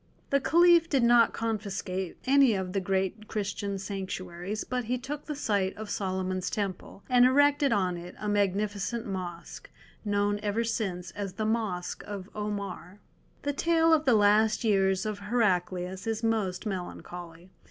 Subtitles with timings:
[0.31, 5.35] The Caliph did not confiscate any of the great Christian sanctuaries, but he took the
[5.35, 9.69] site of Solomon's Temple, and erected on it a magnificent Mosque,
[10.03, 12.99] known ever since as the Mosque of Omar.
[13.43, 17.51] The tale of the last years of Heraclius is most melancholy.